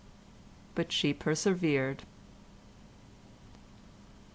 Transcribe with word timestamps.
But 0.73 0.91
she 0.91 1.13
persevered. 1.13 2.01